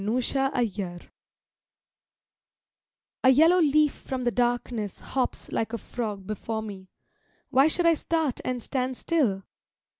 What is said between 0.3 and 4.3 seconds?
GRIEF A YELLOW leaf from